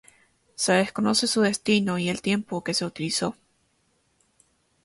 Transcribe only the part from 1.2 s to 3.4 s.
su destino y el tiempo que se utilizó.